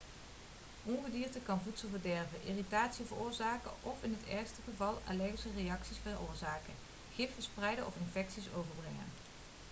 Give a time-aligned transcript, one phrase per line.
[0.85, 6.73] ongedierte kan voedsel verderven irritatie veroorzaken of in het ergste geval allergische reacties veroorzaken
[7.15, 9.05] gif verspreiden of infecties overbrengen